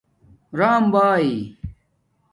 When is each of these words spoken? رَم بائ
رَم 0.59 0.83
بائ 0.93 1.27